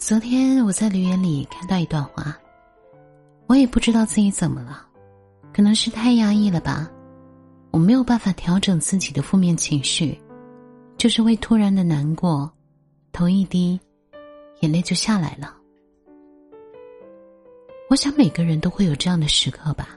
[0.00, 2.34] 昨天我在留言里看到一段话，
[3.46, 4.82] 我也不知道自己怎么了，
[5.52, 6.90] 可能是太压抑了吧，
[7.70, 10.18] 我没有办法调整自己的负面情绪，
[10.96, 12.50] 就是会突然的难过，
[13.12, 13.78] 头一低，
[14.60, 15.54] 眼泪就下来了。
[17.90, 19.90] 我想每个人都会有这样的时刻吧，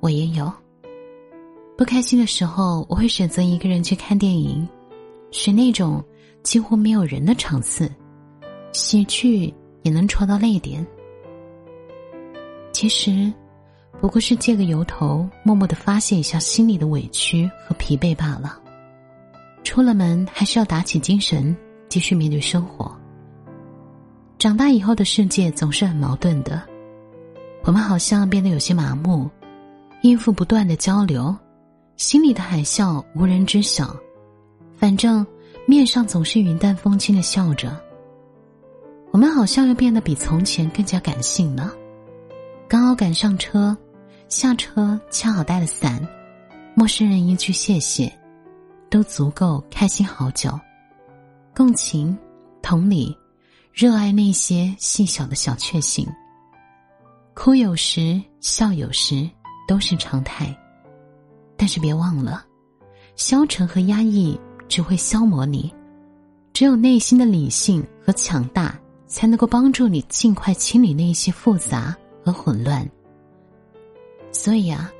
[0.00, 0.52] 我也有。
[1.78, 4.68] 不开心的时候，我会选择一个人去看电影，
[5.30, 6.04] 是那种
[6.42, 7.88] 几乎没有人的场次。
[8.72, 9.52] 喜剧
[9.82, 10.86] 也能戳到泪点，
[12.72, 13.32] 其实
[14.00, 18.60] 不过是借个由头，默默的发泄一下心里的委屈和疲惫罢了。
[19.64, 21.56] 出了门还是要打起精神，
[21.88, 22.94] 继续面对生活。
[24.38, 26.62] 长大以后的世界总是很矛盾的，
[27.64, 29.28] 我们好像变得有些麻木，
[30.02, 31.34] 应付不断的交流，
[31.96, 33.96] 心里的海啸无人知晓，
[34.76, 35.26] 反正
[35.66, 37.74] 面上总是云淡风轻的笑着。
[39.16, 41.72] 我们好像又变得比从前更加感性了。
[42.68, 43.74] 刚好赶上车，
[44.28, 46.06] 下车恰好带了伞，
[46.74, 48.12] 陌生人一句谢谢，
[48.90, 50.50] 都足够开心好久。
[51.54, 52.14] 共情、
[52.60, 53.16] 同理、
[53.72, 56.06] 热爱那些细小的小确幸。
[57.32, 59.26] 哭有时，笑有时，
[59.66, 60.54] 都是常态。
[61.56, 62.44] 但是别忘了，
[63.14, 65.74] 消沉和压抑只会消磨你，
[66.52, 68.78] 只有内心的理性和强大。
[69.06, 72.88] 才能够帮助你尽快清理那些复杂和混乱。
[74.32, 74.92] 所以啊，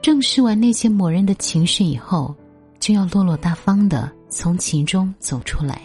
[0.00, 2.34] 正视完那些磨人的情绪以后，
[2.78, 5.82] 就要落落大方的从其中走出来，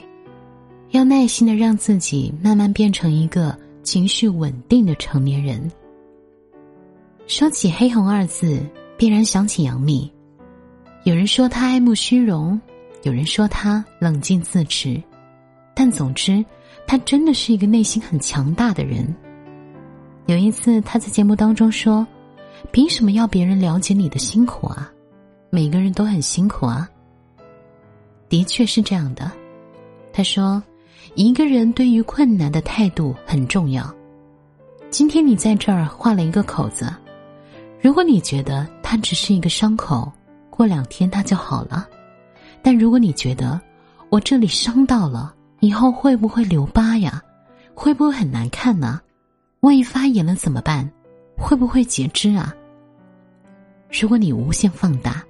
[0.91, 5.71] 要耐心的让自己慢慢变成一个情绪稳定的成年人。
[7.27, 8.59] 说起黑红二字，
[8.97, 10.11] 必然想起杨幂。
[11.03, 12.59] 有人说她爱慕虚荣，
[13.03, 15.01] 有人说她冷静自持，
[15.73, 16.45] 但总之。
[16.87, 19.13] 他真的是一个内心很强大的人。
[20.25, 22.05] 有一次，他在节目当中说
[22.71, 24.91] ：“凭什么要别人了解你的辛苦啊？
[25.49, 26.89] 每个人都很辛苦啊。”
[28.29, 29.31] 的确是这样的。
[30.13, 30.61] 他说
[31.15, 33.93] ：“一个人对于困难的态度很重要。
[34.89, 36.93] 今天你在这儿画了一个口子，
[37.81, 40.11] 如果你觉得它只是一个伤口，
[40.49, 41.87] 过两天它就好了；
[42.61, 43.59] 但如果你觉得
[44.09, 47.21] 我这里伤到了，以后会不会留疤呀？
[47.73, 48.99] 会不会很难看呢？
[49.61, 50.91] 万一发炎了怎么办？
[51.37, 52.53] 会不会截肢啊？
[53.91, 55.23] 如果你无限放大，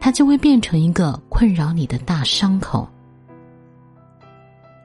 [0.00, 2.88] 它就会变成一个困扰你的大伤口。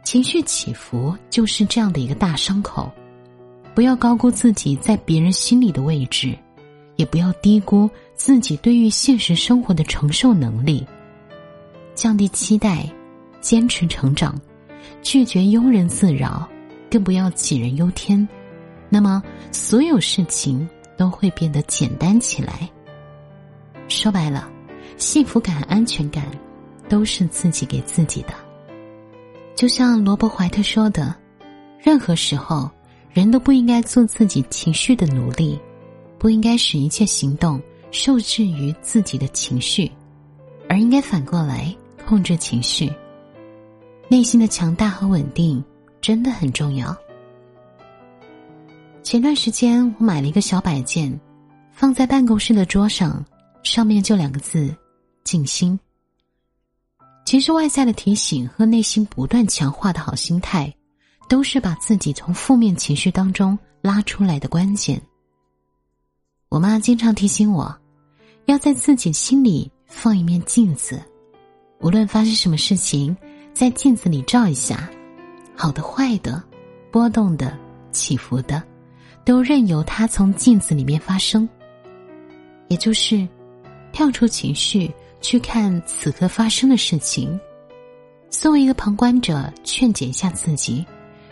[0.04, 2.92] 情绪起伏就是这样的一个大伤口，
[3.74, 6.38] 不要高估自己在别人心里的位置，
[6.98, 10.86] 也不要低估自己对于现实生活的承受能力。
[11.96, 12.88] 降低期待，
[13.42, 14.40] 坚持成长。
[15.02, 16.48] 拒绝庸人自扰，
[16.90, 18.28] 更不要杞人忧天，
[18.90, 19.22] 那么
[19.52, 20.68] 所有事情
[20.98, 22.70] 都会变得简单起来。
[23.88, 24.50] 说白了，
[24.98, 26.26] 幸福感、安全感
[26.88, 28.34] 都是自己给自己的。
[29.56, 31.16] 就像罗伯·怀特说的
[31.80, 32.70] ：“任何时候，
[33.12, 35.60] 人都不应该做自己情绪的奴隶，
[36.18, 37.62] 不应该使一切行动
[37.92, 39.92] 受制于自己的情绪，
[40.68, 41.76] 而应该反过来
[42.08, 42.92] 控制情绪。”
[44.14, 45.62] 内心的强大和稳定
[46.00, 46.96] 真的很重要。
[49.02, 51.20] 前段时间我买了一个小摆件，
[51.72, 53.26] 放在办公室的桌上，
[53.64, 54.72] 上面就两个字：
[55.24, 55.80] 静心。
[57.26, 60.72] 其实外在的提醒和内心不断强化的好心态，
[61.28, 65.02] 都是把自己从负面情绪当中拉出来的关键。
[66.50, 67.76] 我妈经常提醒我，
[68.46, 71.02] 要在自己心里放一面镜子，
[71.80, 73.18] 无论发生什么事情。
[73.54, 74.90] 在镜子里照一下，
[75.56, 76.42] 好的、坏的、
[76.92, 77.58] 波动的、
[77.92, 78.62] 起伏的，
[79.24, 81.48] 都任由它从镜子里面发生。
[82.68, 83.28] 也就是
[83.92, 87.40] 跳出情绪去看此刻发生的事情，
[88.30, 90.84] 作为一个旁观者，劝解一下自己，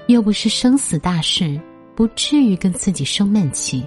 [0.08, 1.60] 又不是生死大事，
[1.96, 3.84] 不至于跟自己生闷气，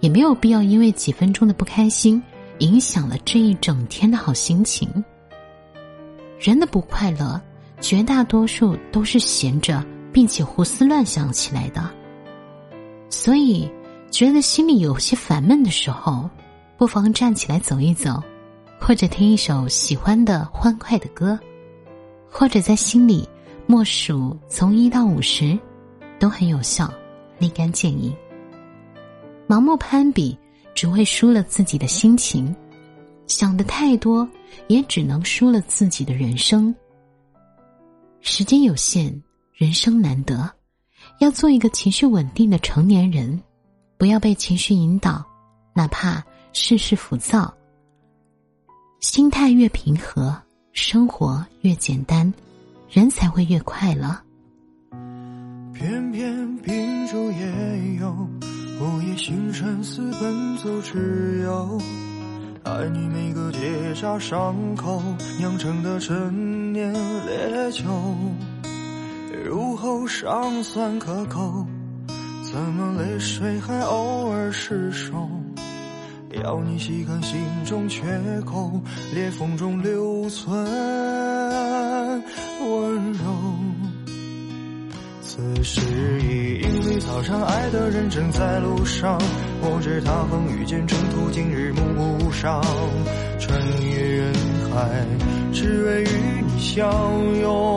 [0.00, 2.22] 也没有必要因为几分钟的不开心，
[2.58, 5.02] 影响了这一整天的好心情。
[6.38, 7.40] 人的不快乐，
[7.80, 11.88] 绝大多数都是闲着并且胡思乱想起来的。
[13.08, 13.70] 所以，
[14.10, 16.28] 觉得心里有些烦闷的时候，
[16.76, 18.22] 不妨站起来走一走，
[18.80, 21.38] 或者听一首喜欢的欢快的歌，
[22.28, 23.28] 或者在心里
[23.66, 25.58] 默数从一到五十，
[26.18, 26.92] 都很有效，
[27.38, 28.14] 立竿见影。
[29.48, 30.36] 盲目攀比，
[30.74, 32.54] 只会输了自己的心情。
[33.26, 34.28] 想的太多，
[34.66, 36.74] 也只能输了自己的人生。
[38.28, 39.22] 时间有限，
[39.54, 40.50] 人生难得，
[41.20, 43.40] 要做一个情绪稳定的成年人，
[43.96, 45.24] 不要被情绪引导，
[45.72, 47.54] 哪怕事事浮躁。
[48.98, 50.36] 心态越平和，
[50.72, 52.30] 生活越简单，
[52.90, 54.20] 人才会越快乐。
[55.72, 58.10] 偏偏秉烛夜游，
[58.80, 61.80] 午夜星辰似奔走之友。
[62.66, 65.00] 爱你每个结痂伤口
[65.38, 67.84] 酿成的陈年烈酒，
[69.44, 71.64] 入喉尚算可口，
[72.42, 75.30] 怎么泪水还偶尔失守？
[76.42, 78.02] 要你细看心中缺
[78.44, 78.80] 口，
[79.14, 80.52] 裂缝中留存
[82.68, 83.55] 温柔。
[85.36, 85.82] 此时
[86.22, 89.20] 已莺飞草长，爱的人正在路上。
[89.60, 91.82] 我知他风雨兼程途，经日暮
[92.18, 92.58] 不赏。
[93.38, 94.32] 穿越人
[94.72, 95.06] 海，
[95.52, 96.08] 只为与
[96.46, 96.90] 你相
[97.42, 97.76] 拥。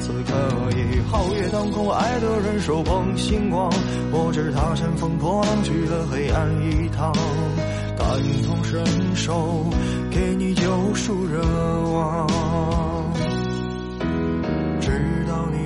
[0.00, 0.32] 此刻
[0.70, 3.70] 已皓月当空，爱的人手捧星光。
[4.10, 7.12] 我知他乘风破浪去了黑暗一趟，
[7.98, 8.08] 感
[8.46, 8.82] 同身
[9.14, 9.66] 受，
[10.10, 11.42] 给你救赎热
[11.92, 12.26] 望。
[14.80, 14.88] 直
[15.28, 15.65] 到你，